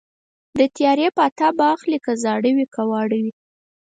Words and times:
د 0.57 0.59
تیارې 0.75 1.07
پاتا 1.17 1.47
به 1.57 1.65
اخلي 1.75 1.99
که 2.05 2.11
زاړه 2.23 2.51
وي 2.55 2.65
که 2.73 2.81
واړه 2.89 3.17
وي 3.23 3.33